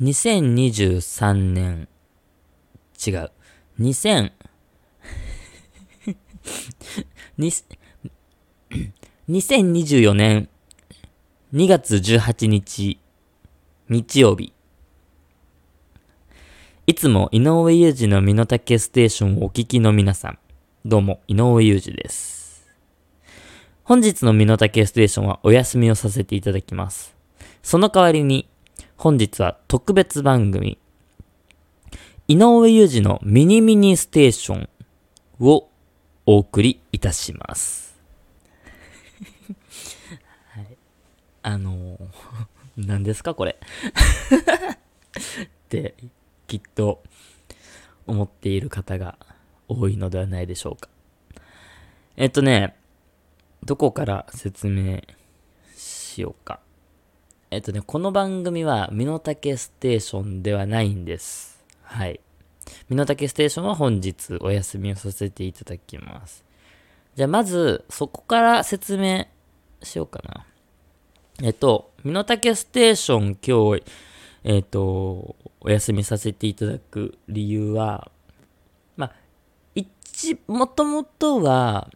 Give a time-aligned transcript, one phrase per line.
[0.00, 1.88] 2023年、
[3.04, 3.32] 違う。
[3.80, 4.30] 2000
[9.28, 10.48] 2024 年
[11.52, 13.00] 2月18日
[13.88, 14.52] 日曜日。
[16.86, 20.38] いつも井上裕二の身の丈ステーションをお聞きの皆さん、
[20.84, 22.68] どうも井上裕二です。
[23.82, 27.16] 本日の身の丈ステーションはお休みをさせていただきます。
[27.64, 28.48] その代わりに、
[28.98, 30.76] 本日は特別番組、
[32.26, 34.68] 井上裕二のミニミニステーション
[35.38, 35.68] を
[36.26, 37.96] お送りいたします。
[40.52, 40.76] はい、
[41.42, 41.96] あの、
[42.76, 43.60] 何ですかこれ
[45.46, 45.94] って
[46.48, 47.04] きっと
[48.04, 49.16] 思っている方が
[49.68, 50.88] 多いのではないでしょうか。
[52.16, 52.76] えっとね、
[53.64, 55.02] どこから説明
[55.76, 56.58] しようか。
[57.50, 61.64] えっとね、この番組は、身の丈ステーションではないんです。
[61.80, 62.20] はい。
[62.90, 66.44] 身の丈ステーションは本日お休みをさせていただきます。
[67.16, 69.28] じゃあまず、そこから説明
[69.82, 70.44] しようかな。
[71.42, 73.82] えっと、身の丈ステーション今日、
[74.44, 78.10] えっと、お休みさせていただく理由は、
[78.98, 79.10] ま、
[79.74, 81.88] 一、もともとは、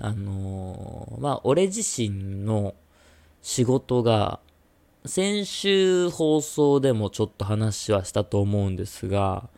[0.00, 2.74] あのー、まあ、俺自身の
[3.42, 4.40] 仕事が、
[5.04, 9.48] 先週放送でもちょっと話はしたと思うんですが、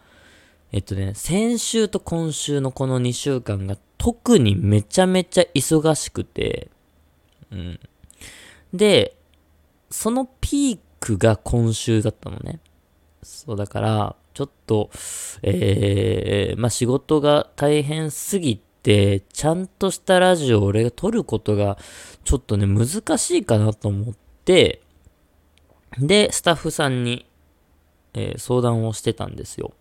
[0.72, 6.70] えっとね、先週と今週のこの2週間が特にめちゃめちゃ忙しくて、
[7.50, 7.80] うん。
[8.72, 9.16] で、
[9.90, 12.60] そのピークが今週だったのね。
[13.22, 14.90] そうだから、ちょっと、
[15.42, 21.76] えー、まあ、仕事が大変すぎて、ちゃんとしたラジオを俺が撮ることが、
[22.24, 24.79] ちょっとね、難しいかなと思って、
[25.98, 27.26] で、スタッフさんに、
[28.14, 29.72] えー、相談をしてたんですよ。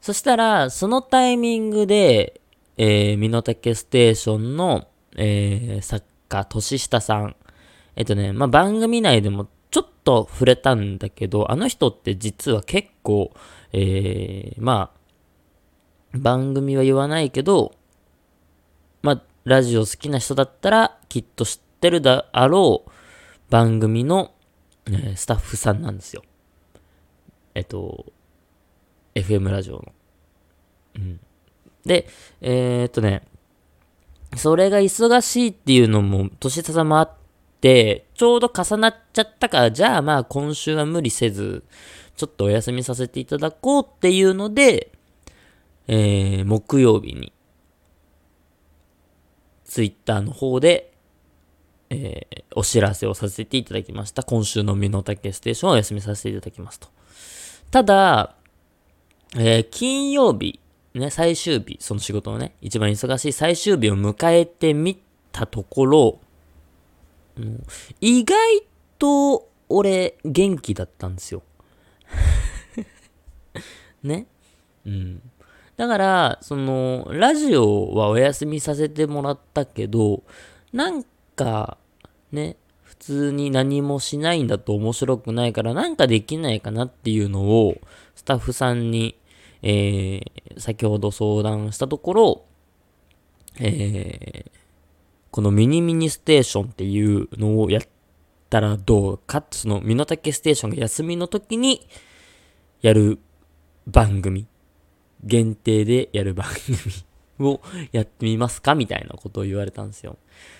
[0.00, 2.40] そしたら、そのタイミングで、
[2.76, 7.36] えー、身の丈ステーションの、えー、作家、年下さん。
[7.96, 13.32] えっとね、まあ、番組内でもちょっと触れたんだけど、あの人って実は結構、
[13.72, 17.74] えー、まあ、番組は言わないけど、
[19.02, 22.90] まあ、ラジオ好きな人だったらきっと知ってるだろう
[23.50, 24.34] 番組の、
[24.90, 26.22] え、スタッフさんなんですよ。
[27.54, 28.12] えっと、
[29.14, 29.92] FM ラジオの。
[30.96, 31.20] うん。
[31.84, 32.08] で、
[32.40, 33.22] えー、っとね、
[34.36, 37.12] それが忙しいっていうのも年下さもあっ
[37.60, 41.64] て、ちょうど重なっちゃったから、じゃあまあ今週は無理せず、
[42.16, 44.92] ちょっとお休みさせていただこうっていうので、
[45.86, 47.32] えー、木曜日に、
[49.64, 50.92] ツイッターの方で、
[51.90, 54.22] えー、お知らせをさせていただきました。
[54.22, 56.88] 今週の身の丈ステーションをお休みさせていただきますと。
[57.70, 58.34] ただ、
[59.36, 60.60] えー、金曜日、
[60.94, 65.00] ね、最終日、その仕事のね、一番忙しい最終日を迎えてみ
[65.32, 66.20] たところ、
[67.36, 67.62] うん、
[68.00, 68.36] 意外
[68.98, 71.42] と俺元気だったんですよ。
[74.02, 74.26] ね。
[74.86, 75.22] うん。
[75.76, 80.22] だから、その、ラジオはお休みさせてもらったけど、
[80.72, 81.04] なん
[81.36, 81.78] か、
[82.32, 87.76] ね、普通に何もしないんだと面白くないから、なんかできないかなっていうのを、
[88.14, 89.16] スタッフさんに
[89.62, 92.44] えー、先ほど相談したところ、
[93.58, 94.50] えー、
[95.30, 97.82] このミニミニステーションっていうのをやっ
[98.50, 101.88] たらどうかその身の丈ステーションが休みの時に
[102.80, 103.18] やる
[103.86, 104.46] 番組、
[105.24, 106.76] 限定でやる番組。
[107.40, 107.60] を
[107.92, 110.16] やってみますかみたいなことを言われたんですよ。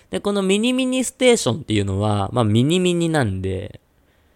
[0.09, 3.81] で、このミニミニステーションっていうのは、まあミニミニなんで、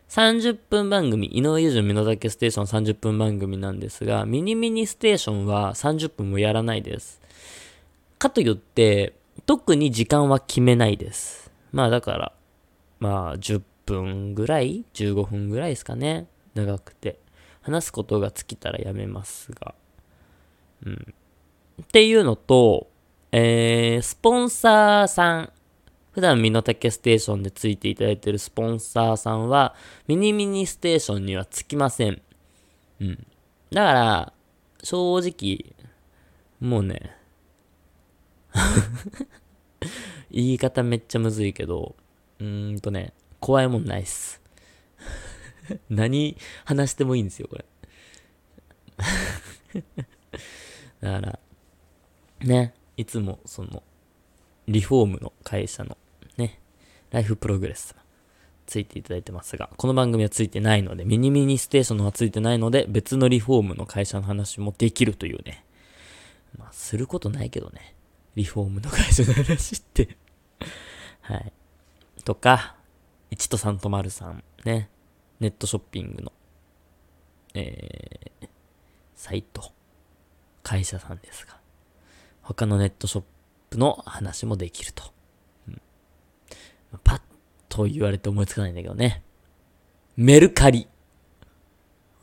[0.10, 7.22] 30分番組、井上裕二の身の丈ステーション30分番組なんですが、ミニミニステーションは30分もやらないです。
[8.20, 9.14] かといって、
[9.46, 11.52] 特に時間は決めないです。
[11.72, 12.34] まあだから、
[13.00, 16.28] まあ10分ぐらい ?15 分ぐらいですかね。
[16.56, 17.18] 長くて。
[17.62, 19.76] 話すことが尽きたらやめますが。
[20.86, 21.14] うん。
[21.82, 22.90] っていうのと、
[23.32, 25.52] えー、スポンサーさん、
[26.12, 29.76] 普段ミノタケステーションでついていただいているスポンサーさんは、
[30.08, 32.22] ミニミニステーションにはつきません。
[33.00, 33.26] うん。
[33.72, 34.34] だから、
[34.84, 35.74] 正直、
[36.60, 37.16] もうね、
[40.30, 41.96] 言い方めっちゃむずいけど、
[42.40, 44.42] うーんとね、怖いもんないっす。
[45.90, 46.36] 何
[46.66, 47.66] 話してもいいんですよ、これ。
[51.02, 51.40] だから、
[52.44, 53.84] ね、いつもその、
[54.68, 55.98] リフォームの会社の
[56.38, 56.60] ね、
[57.12, 57.96] ライフプログレス
[58.66, 65.66] ついていただいてますが、この番組はついてないので、ミニミニステーションのはついてないので、別のリフォームの会社の話もできるというね。
[66.58, 67.96] まあ、することないけどね。
[68.36, 70.18] リフォームの会社の話って
[71.22, 71.54] はい。
[72.24, 72.78] とか、
[73.32, 74.90] 1と3と丸3ね。
[75.40, 76.32] ネットショッピングの、
[77.56, 78.48] えー、
[79.16, 79.74] サイト、
[80.64, 81.60] 会社さんですが、
[82.42, 83.24] 他のネットショッ
[83.70, 85.04] プの話もできると。
[85.68, 85.82] うん、
[87.04, 87.22] パッ
[87.70, 89.24] と言われて思いつかないんだけどね。
[90.18, 90.88] メルカリ。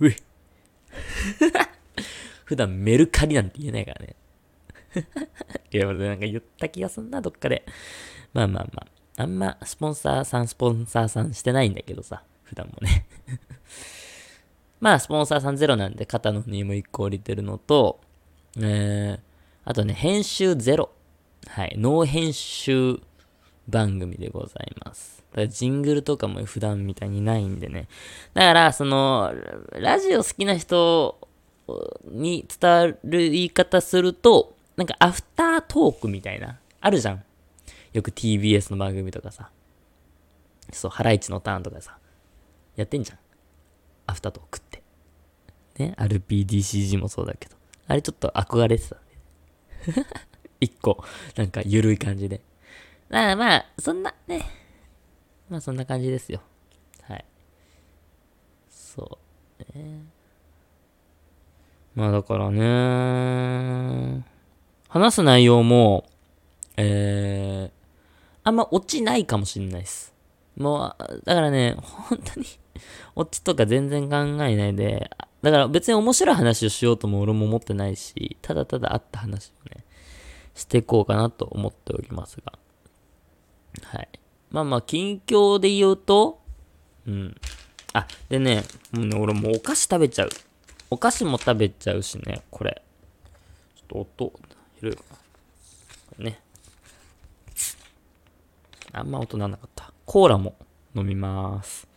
[0.01, 0.11] う
[2.45, 4.17] 普段メルカリなんて言えないからね。
[5.71, 7.65] いや、俺なんか言った気がすんな、どっかで。
[8.33, 9.23] まあまあまあ。
[9.23, 12.23] あんまスポンサーさん、スポンサーさんしてないんだけどさ。
[12.45, 13.07] 普段もね
[14.81, 18.01] まあ、スポンサーさんゼロなんで、肩の荷も1個降りてるのと、
[18.57, 19.21] えー、
[19.69, 20.89] あとね、編集ゼロ。
[21.47, 21.75] はい。
[21.77, 23.03] ノー編集
[23.69, 25.23] 番組でございます。
[25.33, 27.87] だからジングルとかも普段みたいにないんでね。
[28.33, 29.31] だから、その、
[29.73, 31.19] ラジオ好きな人
[32.07, 37.23] に伝わる言い方すると、なんかアフタートークみたいな、あるじゃん。
[37.93, 39.51] よく TBS の番組とかさ。
[40.73, 41.99] そう、ハライチのターンとかさ。
[42.75, 43.19] やってんじゃん。
[44.07, 44.83] アフタートークって。
[45.77, 47.57] ね、RPDCG もそうだけど。
[47.87, 48.97] あれちょっと憧れてた。
[50.61, 51.05] 一個、
[51.37, 52.41] なんかゆるい感じで。
[53.09, 54.45] だからまあ、そんな、ね。
[55.49, 56.41] まあそんな感じですよ。
[57.03, 57.25] はい。
[58.69, 59.19] そ
[59.75, 60.03] うね。
[61.95, 64.25] まあだからね、
[64.89, 66.07] 話す内容も、
[66.77, 67.79] えー、
[68.45, 70.15] あんま落ちないかもしんないです。
[70.57, 72.47] もう、だからね、本当に
[73.17, 75.11] オチとか全然考えないで、
[75.43, 79.85] だから別に面白い話をしようとも俺も思ってないし、ただただあった話をね、
[80.55, 82.53] していこうかなと思っておりますが。
[83.85, 84.09] はい。
[84.51, 86.41] まあまあ、近況で言うと、
[87.07, 87.37] うん。
[87.93, 90.31] あ、でね、もうね、俺もうお菓子食べちゃう。
[90.91, 92.83] お菓子も食べちゃうしね、これ。
[93.77, 94.41] ちょっと音、
[94.81, 95.05] 広いか
[96.19, 96.25] な。
[96.25, 96.41] ね。
[98.93, 99.93] あんま音なんなかった。
[100.05, 100.57] コーラも
[100.95, 101.88] 飲みます。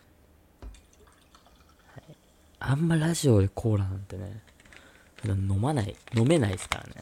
[2.64, 4.40] あんまラジオでコーラなんてね、
[5.26, 6.94] 飲まない、飲めないですからね。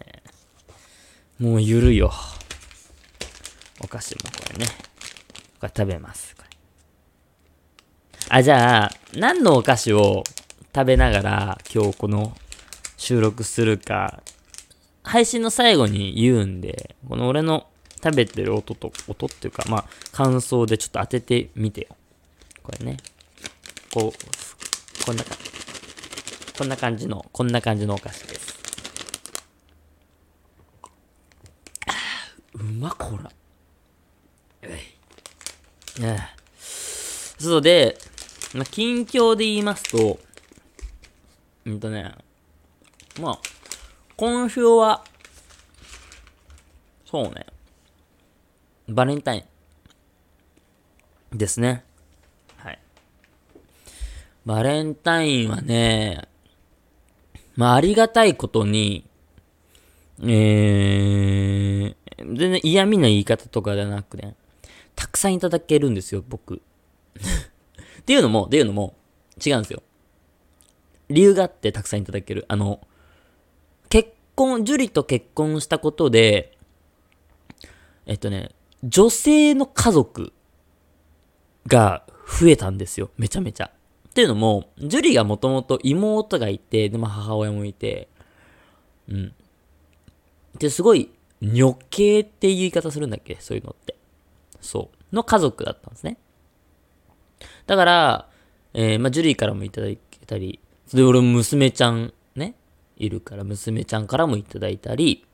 [0.00, 0.22] ね
[1.38, 2.10] もうゆるいよ。
[3.82, 4.66] お菓子もこれね。
[5.60, 6.34] これ食べます。
[6.36, 6.48] これ
[8.30, 10.24] あ、じゃあ、何のお菓子を
[10.74, 12.34] 食べながら今日この
[12.96, 14.22] 収録するか、
[15.02, 17.66] 配信の最後に言うんで、この俺の
[18.02, 21.88] 食べてる音と、音っていうか、まあ、感想でちょっと当ててみてよ。
[22.62, 22.96] これね。
[23.94, 25.44] こう、こんな感じ。
[26.58, 28.54] こんな感じの、こんな感じのお菓子です。
[31.86, 31.92] あ
[32.54, 33.30] うまこら。
[34.62, 34.80] え
[36.00, 36.18] え。
[37.38, 37.96] そうで、
[38.52, 40.18] まあ、近況で言いますと、
[41.64, 42.16] うんとね、
[43.20, 43.38] まあ、
[44.16, 45.04] 今週は、
[47.06, 47.46] そうね、
[48.88, 49.46] バレンタイ
[51.32, 51.84] ンですね。
[54.44, 56.28] バレンタインはね、
[57.56, 59.06] まあ、ありがたいことに、
[60.20, 64.36] えー、全然嫌味な言い方とかじゃなくね、
[64.94, 66.56] たくさんいただけるんですよ、僕。
[68.00, 68.94] っていうのも、っていうのも、
[69.44, 69.82] 違うんですよ。
[71.08, 72.44] 理由があってたくさんいただける。
[72.48, 72.80] あの、
[73.88, 76.56] 結婚、樹里と結婚したことで、
[78.06, 78.50] えっとね、
[78.82, 80.32] 女性の家族
[81.66, 82.04] が
[82.40, 83.10] 増えたんですよ。
[83.16, 83.70] めちゃめちゃ。
[84.14, 88.06] っていうのも、ジュリがもともと妹がいて、で、まあ母親もいて、
[89.08, 89.34] うん。
[90.56, 91.10] で、すごい、
[91.42, 93.36] 女系っていう言い方するんだっけ？
[93.40, 93.96] そういうのって。
[94.60, 95.16] そう。
[95.16, 96.16] の家族だったんですね。
[97.66, 98.28] だから、
[98.72, 102.54] えー、まあ、ジュリーからもいただいたり、それで、俺娘ちゃんね、
[102.96, 105.26] いるから、娘ちゃんからもいただいたり、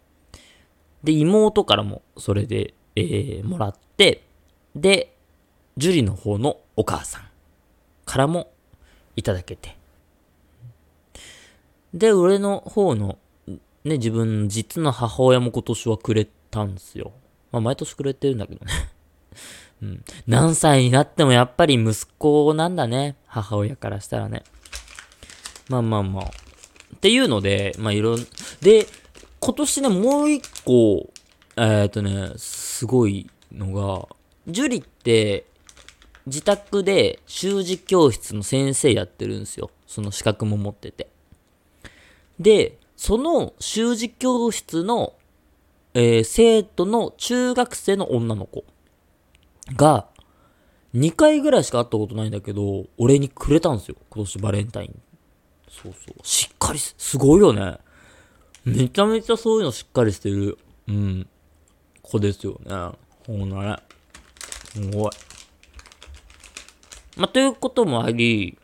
[1.04, 4.24] で、妹からもそれで、えー、もらって、
[4.74, 5.14] で、
[5.76, 7.28] ジュリの方のお母さん
[8.06, 8.50] からも
[9.16, 9.76] いただけて。
[11.94, 17.12] で、俺の方の、ね、自分実の母親も今年はくれたんですよ。
[17.50, 18.72] まあ、毎年くれてるんだけどね。
[19.82, 20.04] うん。
[20.26, 23.16] 何歳になってもやっぱり息子なんだね。
[23.26, 24.44] 母親からしたらね。
[25.68, 26.24] まあまあまあ。
[26.94, 28.26] っていうので、まあいろん、
[28.60, 28.86] で、
[29.40, 31.10] 今年ね、もう一個、
[31.56, 34.06] えー、っとね、すごいのが、
[34.46, 35.46] ジュリって、
[36.26, 39.70] 自宅で習字教室の先生やってるんですよ。
[39.86, 41.08] その資格も持ってて。
[42.38, 45.14] で、その習字教室の、
[45.94, 48.64] えー、生徒の中学生の女の子
[49.74, 50.06] が、
[50.94, 53.96] 2回ぐらいしか会ったことないんだけど、俺にくれたんですよ。
[54.10, 55.00] 今年バレンタイン。
[55.68, 56.26] そうそう。
[56.26, 57.78] しっかりす、すごいよね。
[58.64, 60.58] めちゃめちゃそういうのしっかりしてる。
[60.88, 61.28] うん。
[62.02, 62.98] 子ですよね。
[63.26, 63.76] ほんなね。
[64.74, 65.10] すごい。
[67.20, 68.56] まあ、ということもあり、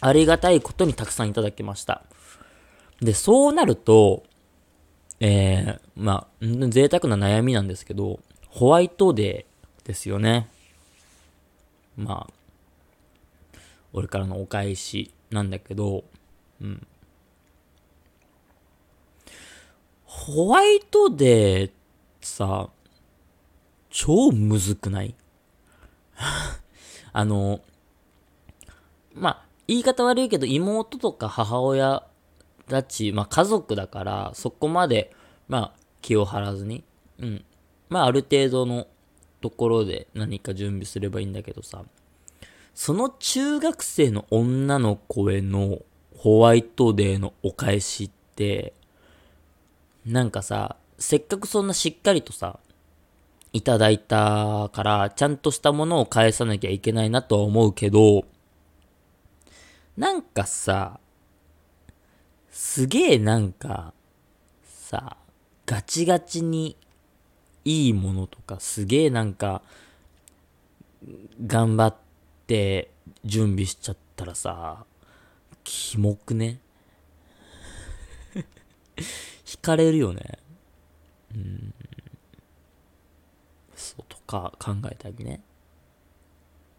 [0.00, 2.04] ありがたいことにたくさんいただきました。
[3.02, 4.22] で、そうなると、
[5.18, 10.48] えー、まあ、贅沢な悩みなんですけど、ホワイトデーですよね。
[11.96, 13.58] まあ、
[13.92, 16.04] 俺からのお返しなんだけど、
[16.60, 16.86] うん。
[20.04, 21.70] ホワイトデー
[22.20, 22.68] さ、
[23.90, 25.16] 超むずくない？
[27.14, 27.60] あの、
[29.14, 32.02] まあ、言い方悪いけど、妹とか母親
[32.68, 35.12] たち、まあ家族だから、そこまで、
[35.48, 36.82] まあ気を張らずに、
[37.20, 37.44] うん。
[37.88, 38.88] まあある程度の
[39.40, 41.84] ところで何か準備すればいいんだけどさ、
[42.74, 45.78] その中学生の女の子への
[46.16, 48.74] ホワイトデーのお返しって、
[50.04, 52.58] なんかさ、せっかくそんなしっかりとさ、
[53.54, 58.24] いただいたから、ちゃんとしたものを返さなきゃいけないなとは思うけど、
[59.96, 60.98] なんかさ、
[62.50, 63.94] すげえなんか、
[64.64, 65.16] さ、
[65.66, 66.76] ガチガチに
[67.64, 69.62] いいものとか、すげえなんか、
[71.46, 71.96] 頑張っ
[72.48, 72.90] て
[73.24, 74.84] 準備しちゃったらさ、
[75.62, 76.58] キモくね？
[79.46, 80.38] 惹かれるよね。
[81.32, 81.74] うん。
[83.96, 85.40] そうとか考えたりね。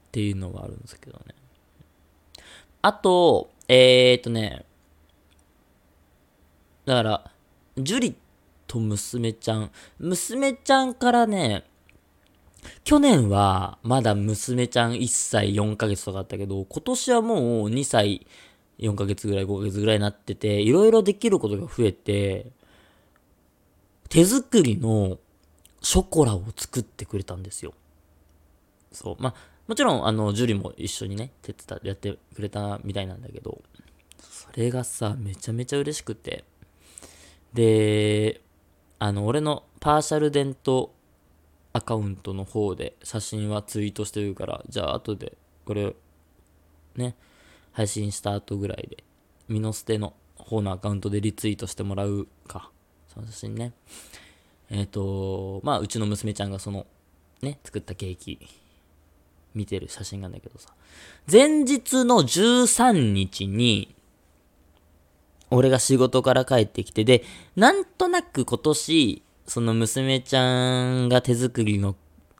[0.07, 1.35] っていうのはあるんですけどね。
[2.81, 4.65] あと、えー、っとね、
[6.85, 7.31] だから、
[7.77, 8.15] ジュリ
[8.67, 11.65] と娘ちゃん、娘ちゃんからね、
[12.83, 18.27] 去年はまだ娘ちゃん1歳4ヶ月とかだったけど、今年はもう2歳
[18.79, 22.51] 4ヶ月ぐらい5ヶ月ぐらいになってて、いろいろできることが増えて、
[24.09, 25.17] 手作りの
[25.85, 27.71] ショコラを作ってくれたんですよ。
[28.91, 29.21] そう。
[29.21, 29.33] まあ、
[29.67, 33.61] もちろん、あの、ジュリも一緒にね、手伝ってやってくれたみたいなんだけど、
[34.17, 36.43] それがさ、めちゃめちゃ嬉しくて。
[37.53, 38.41] で、
[38.97, 40.91] あの、俺のパーシャルデント
[41.71, 45.95] アカウントの方で写真はツイートしてるから、じゃあ後で、これ、
[46.95, 47.15] ね、
[47.73, 49.03] 配信した後ぐらいで、
[49.47, 52.71] ミノステの方のアカウントでリツイートしてもらうか。
[53.07, 53.73] その写真ね。
[54.69, 56.85] えっ、ー、と、まあ、うちの娘ちゃんがその、
[57.41, 58.39] ね、作ったケーキ、
[59.53, 60.69] 見てる写真がんだけどさ。
[61.31, 63.95] 前日の13日に、
[65.51, 67.23] 俺が仕事から帰ってきて、で、
[67.55, 71.95] なんとなく今年、その娘ちゃんが手作りの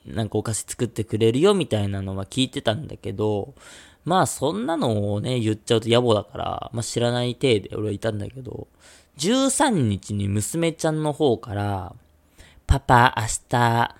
[0.08, 3.56] なんかお菓子作ってくれるよみたいなのは聞いてたんだけど、
[4.04, 8.68] まあそんなのをね、言っちゃうと野暮だから、まあ知らない体で俺はいたんだけど、
[9.18, 11.96] 13日に娘ちゃんの方から、
[12.68, 13.96] パパ明日、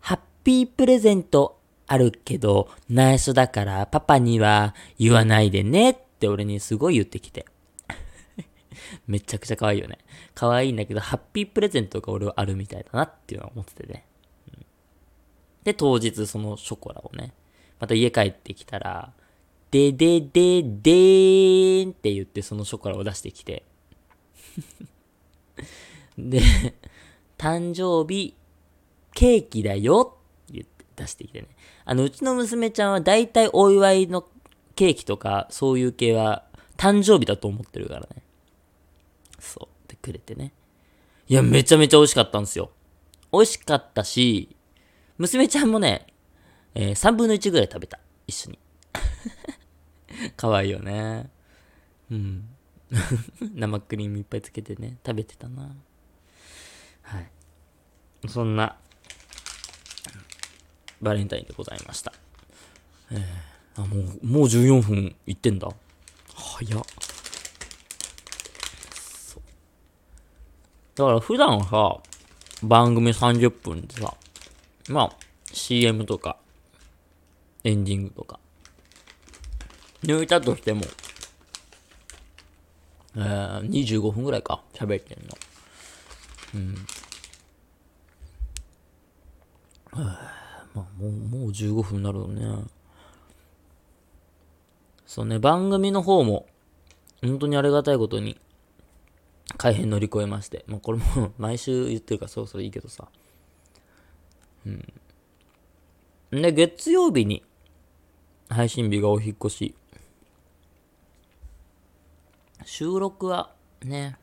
[0.00, 7.46] ハッピープレゼントあるけど、内緒だからパパには言わないでねって俺にすごい言ってきて。
[9.06, 9.98] めちゃくちゃ可愛いよね。
[10.34, 14.06] 可愛いんだけど、ハッピープレゼントが俺はあるみたいだなっていうのは思っててね。
[14.48, 14.66] うん、
[15.64, 17.34] で、当日そのショコラをね、
[17.78, 19.12] また家帰ってきたら、
[19.70, 23.64] ででででーんって言ってそのショコラを出してきて。
[26.18, 26.40] で、
[27.42, 28.36] 誕生日
[29.14, 31.48] ケーキだよって言って出してきてね。
[31.84, 34.24] あの、うちの娘ちゃんは大体お祝いの
[34.76, 36.44] ケーキとかそういう系は
[36.76, 38.22] 誕生日だと思ってるからね。
[39.40, 39.66] そう。
[39.66, 40.52] ってくれてね。
[41.26, 42.70] いや、めちゃめちゃ美味しかったんですよ。
[43.32, 44.54] 美味しかったし、
[45.18, 46.06] 娘ちゃんもね、
[46.76, 47.98] えー、3分の1ぐらい食べた。
[48.28, 48.58] 一緒に。
[50.36, 51.28] かわいいよね。
[52.08, 52.48] うん。
[53.54, 55.74] 生クリームいっぱいつけてね、食べてたな。
[57.02, 57.28] はい。
[58.28, 58.76] そんな、
[61.00, 62.12] バレンタインでございました。
[63.10, 65.68] えー、あ、もう、もう14分いってんだ。
[66.34, 66.82] 早っ。
[70.94, 71.98] だから普段さ、
[72.62, 74.14] 番組30分でさ、
[74.88, 75.10] まあ、
[75.52, 76.36] CM とか、
[77.64, 78.38] エンディングとか、
[80.04, 80.82] 抜いたとしても、
[83.16, 85.34] えー、25分ぐらいか、喋ってんの。
[86.54, 86.74] うん。
[89.94, 90.18] ま
[90.74, 92.64] あ、もう、もう15分になるよね。
[95.06, 96.46] そうね、番組の方も、
[97.20, 98.38] 本当にありがたいことに、
[99.58, 100.64] 改変乗り越えまして。
[100.66, 103.08] まあ、これも毎週言ってるからそろそろいいけどさ。
[104.66, 104.82] うん。
[106.42, 107.42] で、月曜日に
[108.48, 109.74] 配信日がお引越し。
[112.64, 114.16] 収録はね、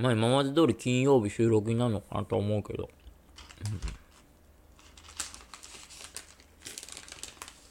[0.00, 2.88] まあ今まで通り金曜日収録になるのかなと思うけど。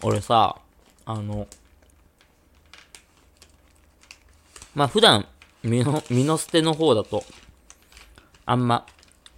[0.01, 0.55] 俺さ、
[1.05, 1.47] あの、
[4.75, 5.27] まあ普段、
[5.63, 7.23] 身の、身の捨ての方だと、
[8.45, 8.85] あんま、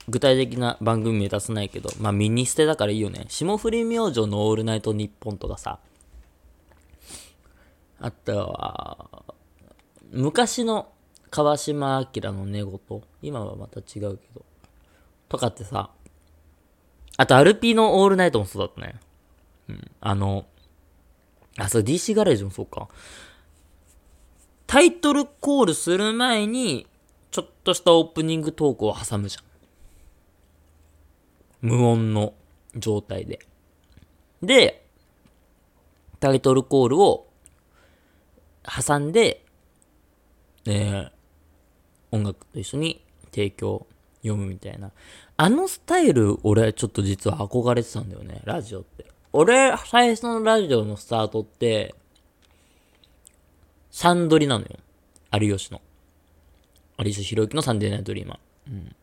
[0.09, 3.25] 具体的な番組名出せないけど、まあミニ捨てだからいいよね。
[3.29, 5.79] 霜降り明星のオールナイトニッポンとかさ、
[8.01, 9.23] あとは、
[10.11, 10.89] 昔の
[11.31, 12.79] 川島明の寝言。
[13.21, 14.45] 今はまた違うけど。
[15.29, 15.89] とかってさ、
[17.15, 18.99] あとアルピーのオールナイトもそうだったね。
[19.69, 19.91] うん。
[20.01, 20.45] あの、
[21.57, 22.89] あ、そう、DC ガレージもそうか。
[24.67, 26.85] タイトルコールする前に、
[27.31, 29.43] ちょっとしたオープニングトークを挟むじゃん。
[31.61, 32.33] 無音の
[32.75, 33.39] 状態で。
[34.43, 34.85] で、
[36.19, 37.27] タイトルコールを
[38.63, 39.45] 挟んで、
[40.65, 41.11] えー、
[42.11, 43.87] 音楽と一緒に提供
[44.21, 44.91] 読むみたいな。
[45.37, 49.05] あのスタイル、俺ちょっと実は憧れてたんだよね、ラジオって。
[49.33, 51.95] 俺、最初のラジオのスタートって、
[53.89, 54.77] サンドリなのよ。
[55.33, 55.81] 有吉の。
[56.99, 58.71] 有吉弘行のサンデーナイトリーマン。
[58.71, 58.95] うん。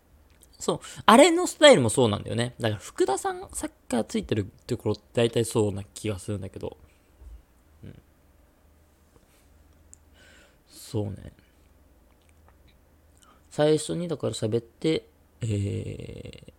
[0.59, 0.81] そう。
[1.07, 2.55] あれのスタイルもそうなんだよね。
[2.59, 6.77] だから福田さんさっきからついてるところ大体そうな気がするんだけど。
[7.85, 7.99] うん。
[10.69, 11.33] そうね。
[13.59, 15.09] 最初にだから喋って、
[15.41, 16.53] えー、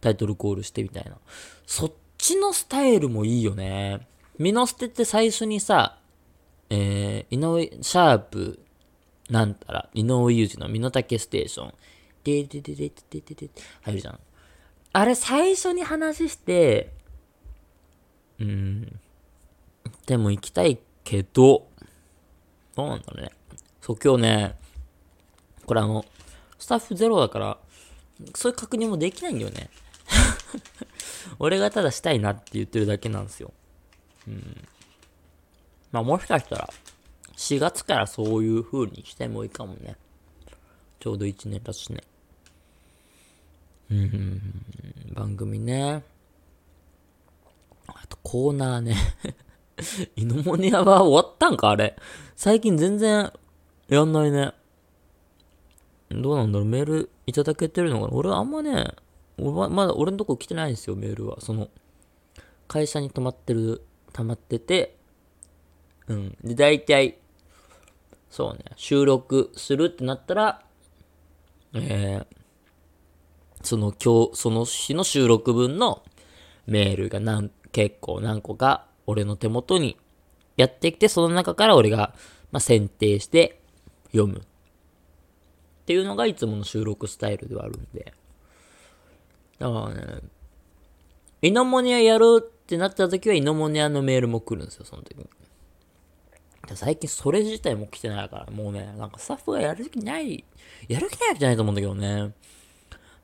[0.00, 1.18] タイトルコールしてみたいな。
[1.66, 4.08] そっちのスタイルもいいよね。
[4.38, 5.98] ミノステって最初にさ、
[6.70, 8.58] えー、井上、シャープ、
[9.28, 11.74] なんたら、井上裕二の身の丈ステーション、
[12.24, 13.50] ででででででで
[13.82, 14.18] 入るじゃん。
[14.94, 16.90] あれ最初に話して、
[18.40, 18.98] うん、
[20.06, 21.68] でも行きたいけど、
[22.74, 23.30] どうなんだろうね。
[23.82, 24.54] そう、今日ね、
[25.66, 26.06] これあの、
[26.58, 27.58] スタッフゼロだから、
[28.34, 29.70] そういう確認もできないんだよね。
[31.38, 33.52] 俺がただしたいなって言ってるだけなんですよ。
[34.26, 34.68] うん。
[35.92, 36.70] まあもしかしたら、
[37.36, 39.96] 4月からそういう風にしてもいいかもね。
[41.00, 42.02] ちょうど1年経つしね。
[43.90, 44.40] うん、
[45.14, 46.02] 番組ね。
[47.86, 48.96] あとコーナーね。
[50.16, 51.96] イノモニアは終わったんかあれ。
[52.34, 53.32] 最近全然
[53.88, 54.52] やんないね。
[56.10, 58.12] どうなんだろうメールいただけてるのかな？
[58.12, 58.94] 俺はあんまね、
[59.38, 61.40] まだ俺のとこ来てないんですよ、メールは。
[61.40, 61.68] その、
[62.68, 64.96] 会社に泊まってる、溜まってて、
[66.08, 66.36] うん。
[66.44, 67.18] で、大体、
[68.30, 70.62] そうね、収録するってなったら、
[71.74, 72.26] えー、
[73.62, 76.02] その今日、その日の収録分の
[76.66, 79.96] メールが何、結構何個か俺の手元に
[80.56, 82.14] やってきて、その中から俺が、
[82.52, 83.60] まあ、選定して
[84.12, 84.42] 読む。
[85.86, 88.12] っていうのがいつもの収録スタイルではあるんで。
[89.60, 90.18] だからね、
[91.42, 95.30] イノモニアやるってなった時はイノモニアのメールも来るんですよ、その時に。
[96.74, 100.44] 最近それ自体も来てないから、もうね、なんかスタッフがやる気ない、
[100.88, 102.34] やる気ないわけじゃないと思うんだけどね。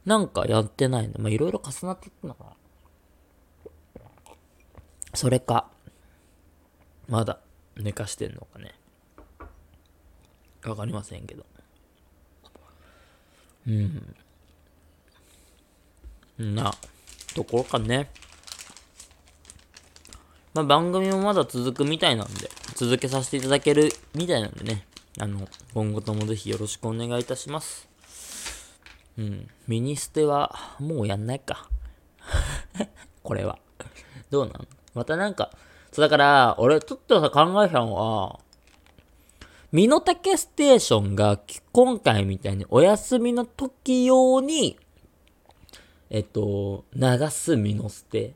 [0.04, 1.14] なんかやってないね。
[1.18, 2.50] まあ、いろいろ重なっていくのかな。
[5.14, 5.68] それか、
[7.08, 7.40] まだ
[7.76, 8.72] 寝かしてんのかね。
[10.64, 11.44] わかりませんけど。
[13.66, 14.16] うん。
[16.54, 16.72] な、
[17.34, 18.10] ところかね。
[20.54, 24.86] まあ、番組もまだ続くみたいなんで、続けさせていただけるみたいなんでね、
[25.18, 27.88] あの、今後ともぜひよろしくお願いいたします。
[29.18, 29.48] うん。
[29.68, 31.68] ミニステは、もうやんないか。
[33.22, 33.58] これは。
[34.30, 34.68] どうなん？
[34.94, 35.50] またなんか、
[35.92, 38.40] そうだから、俺ちょっとさ考えたのは、
[39.72, 41.40] 身の丈ステーションが
[41.72, 44.78] 今回みたいにお休みの時用に、
[46.10, 48.34] えっと、流す身の捨て。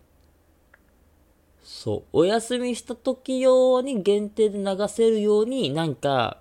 [1.63, 2.03] そう。
[2.13, 6.41] お休みした時用に限定で流せるように、なんか、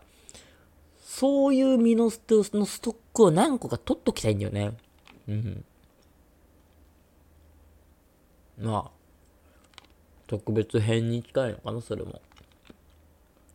[1.03, 4.77] そういう身の捨てのストックを何個か取っときたいんだよね。
[5.27, 5.65] うん。
[8.59, 8.91] まあ、
[10.27, 12.21] 特別編に近いのかな、それも。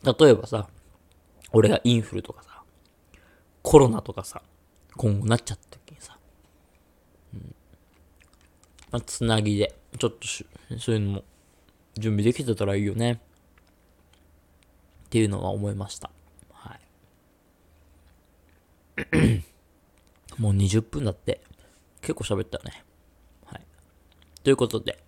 [0.03, 0.68] 例えばさ、
[1.53, 2.63] 俺がインフルとかさ、
[3.63, 4.43] コロナとかさ、
[4.97, 6.19] 今後なっちゃった時にさ、
[7.35, 7.55] うん。
[8.93, 10.47] まあ、つなぎで、ちょっとし
[10.79, 11.25] そういうのも
[11.99, 13.13] 準備できてたらいいよね。
[13.13, 16.11] っていうのは思いました。
[16.53, 16.79] は
[18.97, 19.45] い。
[20.39, 21.41] もう20分だって。
[22.01, 22.85] 結構喋ったね。
[23.45, 23.67] はい。
[24.43, 25.03] ということで。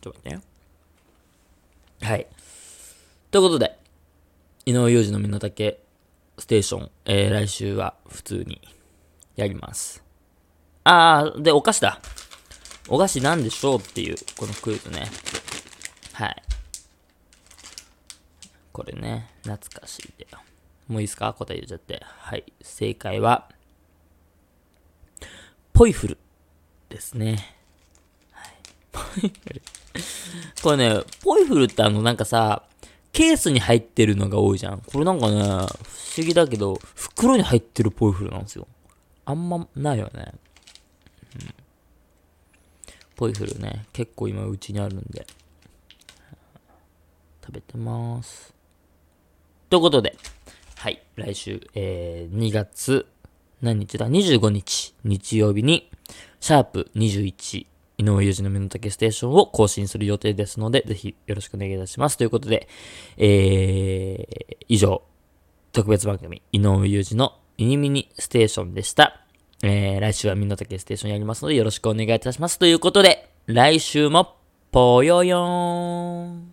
[0.00, 0.42] ちょっと待ってね。
[3.30, 3.78] ということで、
[4.66, 5.80] 井上裕二の身の丈
[6.36, 8.60] ステーション、えー、来週は普通に
[9.36, 10.02] やります。
[10.82, 12.00] あー、で、お菓子だ。
[12.88, 15.06] お菓子なんでしょうっていう、このクイズね。
[16.14, 16.42] はい。
[18.72, 20.26] これね、懐かしいで。
[20.88, 21.32] もういいですか？
[21.32, 22.02] 答え言っちゃって。
[22.04, 22.52] はい。
[22.60, 23.48] 正解は、
[25.72, 26.18] ポイフル
[26.88, 27.54] ですね。
[28.32, 28.52] はい。
[28.90, 29.62] ポイフル。
[30.64, 32.64] これね、ポイフルってあの、なんかさ、
[33.12, 34.80] ケースに入ってるのが多いじゃん。
[34.80, 35.66] これなんかね、不思
[36.26, 38.66] 議だけど、袋に入ってるポイフルなんですよ。
[39.24, 40.32] あんまないよね。
[41.36, 41.54] うん、
[43.16, 45.26] ポイフルね、結構今うちにあるんで。
[47.50, 48.54] 食べてます。
[49.68, 50.16] ということで、
[50.76, 53.06] はい、来週、えー、2月、
[53.60, 55.90] 何日だ ?25 日、日曜日に、
[56.38, 57.66] シャープ21、
[58.00, 62.16] 井上裕二の目の丈ステーションを更新する予定ですので、ぜひよろしくお願いいたします。
[62.16, 62.66] ということで、
[63.18, 65.02] えー、以上、
[65.72, 69.20] 特別番組、井上裕二のミニミニステーションでした。
[69.62, 72.58] えー、来週は身の丈ステーションやりますので、よろしくお願いいたします。
[72.58, 74.36] ということで、来週も、
[74.72, 76.49] ぽよよーん。